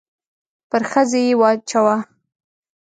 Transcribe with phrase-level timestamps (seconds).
[0.69, 1.95] پر ښځې يې واچاوه.